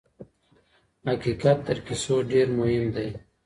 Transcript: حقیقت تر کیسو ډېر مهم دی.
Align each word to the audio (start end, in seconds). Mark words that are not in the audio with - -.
حقیقت 1.09 1.57
تر 1.67 1.77
کیسو 1.85 2.15
ډېر 2.31 2.47
مهم 2.59 2.85
دی. 2.95 3.09